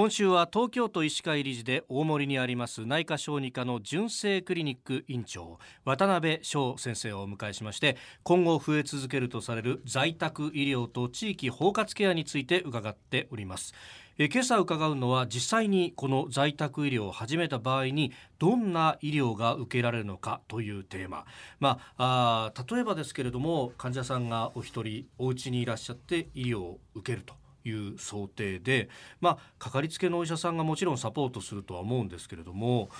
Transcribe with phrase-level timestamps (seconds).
[0.00, 13.74] 今週は東京都医師会理事で大森にあります内科小児科の純正クリニック院長渡辺翔先生をお迎えしまして今後増え続けるとされる在宅医療と地域包括ケアについて伺っております。
[14.16, 21.26] え今朝伺うのは実際にこの在宅医療を始めた場合にどんな医療が受けられるのかというテーマ、
[21.58, 27.34] まあ、あ例えばですけれども患者さんがお一人お家にいらっしゃって医療を受けると。
[27.64, 28.88] いう想定で、
[29.20, 32.90] まあ、かかりつけのお医者さんがもちろんサポートするとは思うんですけれども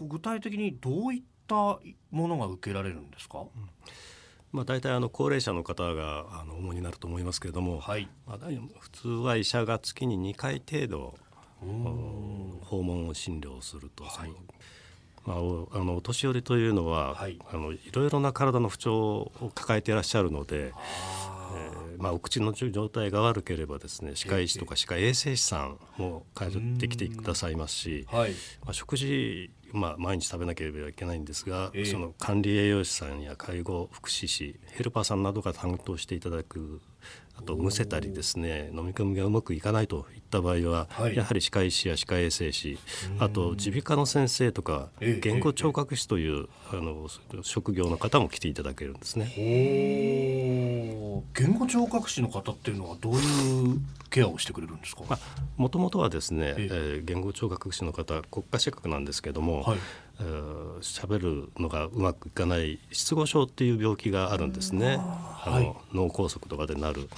[0.00, 1.78] 具体的にどういった
[2.10, 3.48] ものが受けられるんですか、うん。
[4.52, 8.38] まあ、大体あの高齢者の方があの主になると思いますけれども、はい、まあ、
[8.78, 11.14] 普通は医者が月に2回程度
[11.60, 14.30] 訪問診療すると、はい、
[15.24, 20.66] まあ、あのお年寄りというのは、はい、あのいろいろな体の不調を抱えていらっしゃるので。
[20.66, 21.27] えー
[21.98, 28.30] まあ、お口の状態が悪ければですね歯科医師とか歯科衛生士さんも通ってきてくださいますし、はい、
[28.64, 36.80] まあ、食事、まあ、毎日食べなければいけないんですが、えー、その管理栄養士さんや介護福祉士ヘルパーさんなどが担当していただく
[37.36, 42.80] あとむせたりですね飲み込みがうまくいかないといった場合は、はい、やはり歯科医師や歯科衛生士
[43.20, 47.06] あと耳鼻科の先生とか言語聴覚士という、あの
[47.42, 49.32] 職業の方も来ていただけるんですね。
[51.34, 53.78] 言語聴覚士の方っていうのはどういう
[54.10, 55.02] ケアをしてくれるんですか？
[55.56, 59.78] もともとはですね、えー、言語聴覚士の方国家資格なんですけども、はい、
[60.80, 64.98] 喋るのがうまくいかない失語症っていう病気があるんですね。
[65.44, 67.08] あの、はい、脳梗塞とかでなる。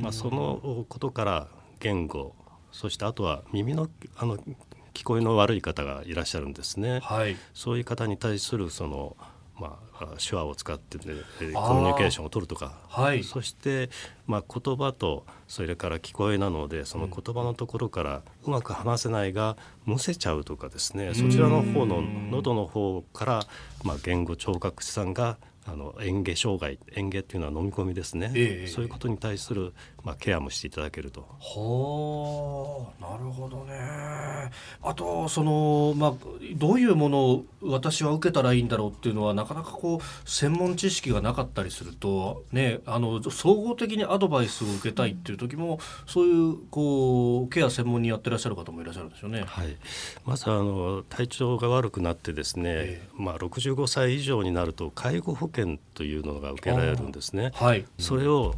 [0.00, 1.48] まあそのことから
[1.80, 2.34] 言語
[2.72, 4.38] そしてあとは耳のあの
[4.94, 7.00] 聞こえの悪い方がいらっしゃるんですね。
[7.02, 9.16] はい、そういう方に対するその
[9.58, 11.04] まあ、手話を使って、ね、
[11.52, 13.90] コミュニケーションを取るとか、はい、そして、
[14.26, 21.12] まあ、言葉とそれから聞こえなのでその言葉のところからうまく話せないがむせちゃうとかですね。
[21.14, 23.46] そちらの方の喉の方から、
[23.82, 25.38] まあ、言語聴覚士さんが
[25.70, 31.20] あの嚥下障害嚥下っていうのは飲み込みですね、えー、そういうことに対する、まあ、ケアもしていただけると。
[31.20, 33.74] はあなるほどね。
[34.82, 36.14] あとその、まあ、
[36.54, 49.44] どういうものを私は受けたらいいんだろうっていうのはなかなかこう専門知識がなかったりすると、ね、あの総合的にアドバイスを受けたいっていう時もそういうこうケア専門にやってらっしゃる方もいらっしゃるんですよね。
[49.46, 49.76] はい、
[50.24, 57.50] まずあの体調が悪くなってですね、えー、まあ、65歳以上になると介護保険険というのが受けられるんですね。
[57.54, 58.54] はい、それを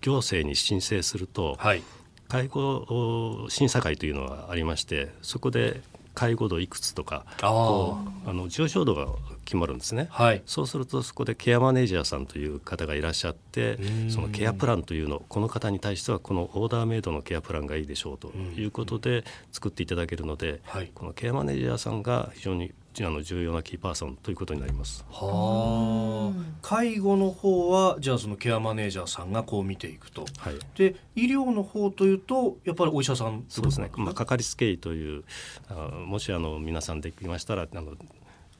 [0.00, 1.82] 行政に申請すると、はい、
[2.28, 5.82] 介護審査会というのがありましてそこで
[6.14, 9.06] 介護度いくつとかこうあの重症度が
[9.44, 13.78] 決まるんですね、はい、そうするとそこでケアマネージャーさんという方がいらっしゃって
[14.10, 25.04] そのケアプランというのこの方に対してはこのオーダーメイドのケアプランがいいでしょうということで作っていただけるので、はい、このケアマネージャーさんが非常にあの重要なキーパーソンということになります。
[25.10, 30.26] はあ、介護の方はじゃあそのケアマネージャーさんがこう見ていくと。
[30.38, 33.90] はい、で医療の方というとやっぱりお医者さんそうですね。
[33.96, 35.24] まあかかりつけ医という
[35.68, 37.96] あもしあの皆さんできましたらあの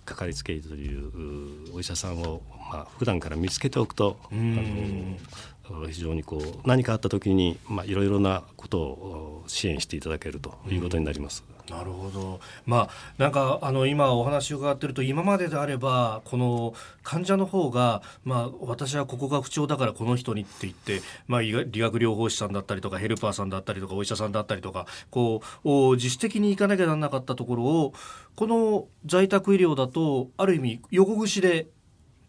[0.04, 11.44] かかりつけ医というお医者さんをまあ普段から見つけておくとあの非常にこう何かあった時にまあいろいろなことを支援していただけるということになります。
[11.70, 27.94] なるほど、まあ、なんかあの今お話を伺ってると今までであればこの患者の方が、まあ、私はここが不調だからこの人にって言って、まあ、理学療法士さんだったりとかヘルパーさんだったりとかお医者さんだったりとかこう自主的に行かなきゃならなかったところを
[28.34, 31.68] この在宅医療だとある意味横串で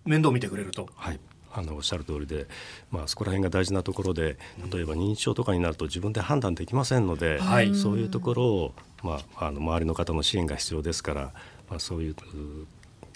[0.05, 0.89] 面倒見てくれると。
[0.95, 1.19] はい
[1.53, 2.47] あのおっしゃる通りで、
[2.91, 4.37] まあ、そこら辺が大事なところで
[4.71, 11.21] 例えば認知症とかになると自分で判断できませんので、はい、そういうところを、まあ、あの周りの方の支援が必要ですから、
[11.69, 12.15] まあ、そういう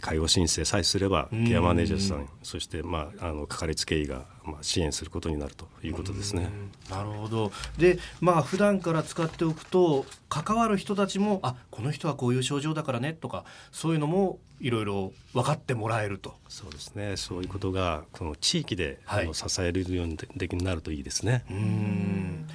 [0.02, 6.50] 介護申請さえすればケアマネージャーさんそして、まあ、あのかかりつけ医が、まあ、支援することになるということですね。
[6.90, 7.52] なるほど。
[7.78, 16.36] でまあ普段から使っておくと関わる人たちもあこの人はこういう症状だからねとかそういうのもいろいろ分かってもらえると。
[16.48, 17.18] そうですね。
[17.18, 21.46] そういうことがこの地域で、はい、あの支えるようにできなるといいですね。
[21.50, 22.48] うん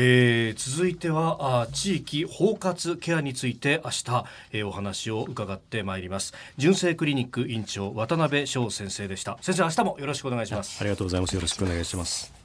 [0.00, 6.32] えー、続いてはあ地域包括ケアについて明日、えー、お話を伺ってまいります。
[6.56, 9.38] 純正クリニック院長渡辺翔先生でした。
[9.40, 10.80] 先生明日もよろしくお願いします。
[10.80, 11.34] ありがとうございます。
[11.34, 12.37] よろしくお願いします。